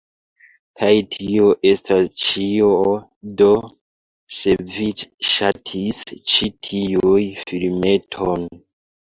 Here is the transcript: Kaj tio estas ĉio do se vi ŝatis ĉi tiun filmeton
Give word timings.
Kaj 0.79 0.87
tio 1.15 1.49
estas 1.71 2.07
ĉio 2.21 2.69
do 3.41 3.49
se 4.39 4.57
vi 4.73 4.89
ŝatis 5.33 6.03
ĉi 6.33 6.51
tiun 6.71 7.29
filmeton 7.47 8.51